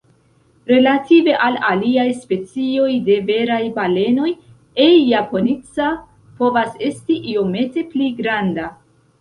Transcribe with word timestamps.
Relative 0.69 1.33
al 1.47 1.57
aliaj 1.71 2.05
specioj 2.21 2.95
de 3.09 3.17
veraj 3.29 3.59
balenoj, 3.77 4.31
"E. 4.57 4.89
japonica" 5.11 5.93
povas 6.41 6.73
esti 6.91 7.23
iomete 7.37 7.89
pli 7.93 8.13
granda. 8.23 8.69